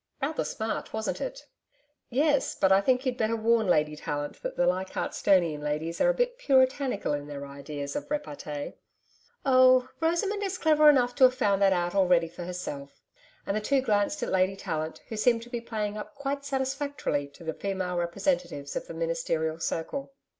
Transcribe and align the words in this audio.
Rather 0.19 0.43
smart, 0.43 0.93
wasn't 0.93 1.21
it?' 1.21 1.45
'Yes, 2.09 2.55
but 2.55 2.71
I 2.71 2.81
think 2.81 3.05
you'd 3.05 3.17
better 3.19 3.35
warn 3.35 3.67
Lady 3.67 3.95
Tallant 3.95 4.41
that 4.41 4.57
the 4.57 4.65
Leichardt'stonian 4.65 5.61
ladies 5.61 6.01
are 6.01 6.09
a 6.09 6.13
bit 6.15 6.39
Puritanical 6.39 7.13
in 7.13 7.27
their 7.27 7.45
ideas 7.45 7.95
of 7.95 8.09
repartee.' 8.09 8.73
'Oh, 9.45 9.89
Rosamond 9.99 10.41
is 10.41 10.57
clever 10.57 10.89
enough 10.89 11.13
to 11.13 11.25
have 11.25 11.35
found 11.35 11.61
that 11.61 11.71
out 11.71 11.93
already 11.93 12.27
for 12.27 12.45
herself;' 12.45 13.03
and 13.45 13.55
the 13.55 13.61
two 13.61 13.79
glanced 13.81 14.23
at 14.23 14.29
Lady 14.29 14.55
Tallant, 14.55 15.01
who 15.09 15.15
seemed 15.15 15.43
to 15.43 15.51
be 15.51 15.61
playing 15.61 15.99
up 15.99 16.15
quite 16.15 16.43
satisfactorily 16.43 17.27
to 17.27 17.43
the 17.43 17.53
female 17.53 17.95
representatives 17.95 18.75
of 18.75 18.87
the 18.87 18.95
Ministerial 18.95 19.59
circle. 19.59 20.13